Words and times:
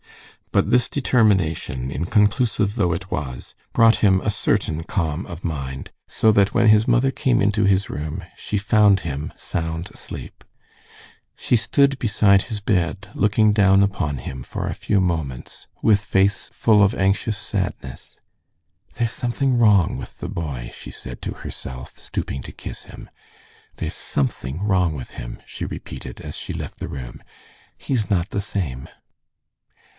But 0.51 0.69
this 0.71 0.89
determination, 0.89 1.91
inconclusive 1.91 2.75
though 2.75 2.91
it 2.91 3.09
was, 3.11 3.53
brought 3.71 3.97
him 3.97 4.19
a 4.19 4.29
certain 4.31 4.83
calm 4.83 5.25
of 5.27 5.45
mind, 5.45 5.91
so 6.09 6.31
that 6.33 6.53
when 6.53 6.67
his 6.67 6.87
mother 6.87 7.11
came 7.11 7.39
into 7.41 7.63
his 7.65 7.89
room 7.89 8.23
she 8.35 8.57
found 8.57 9.01
him 9.01 9.31
sound 9.37 9.91
asleep. 9.91 10.43
She 11.37 11.55
stood 11.55 11.99
beside 11.99 12.41
his 12.41 12.59
bed 12.61 13.09
looking 13.13 13.53
down 13.53 13.81
upon 13.83 14.17
him 14.17 14.43
for 14.43 14.67
a 14.67 14.73
few 14.73 14.99
moments, 14.99 15.67
with 15.83 16.01
face 16.03 16.49
full 16.51 16.83
of 16.83 16.95
anxious 16.95 17.37
sadness. 17.37 18.17
"There's 18.95 19.11
something 19.11 19.55
wrong 19.57 19.97
with 19.97 20.17
the 20.19 20.27
boy," 20.29 20.71
she 20.75 20.91
said 20.91 21.21
to 21.21 21.31
herself, 21.31 21.97
stooping 21.99 22.41
to 22.41 22.51
kiss 22.51 22.83
him. 22.83 23.07
"There's 23.77 23.93
something 23.93 24.63
wrong 24.63 24.95
with 24.95 25.11
him," 25.11 25.41
she 25.45 25.63
repeated, 25.63 26.19
as 26.19 26.35
she 26.35 26.53
left 26.53 26.79
the 26.79 26.89
room. 26.89 27.21
"He's 27.77 28.09
not 28.09 28.31
the 28.31 28.41
same." 28.41 28.89